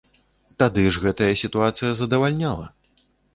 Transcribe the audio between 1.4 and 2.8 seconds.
сітуацыя задавальняла!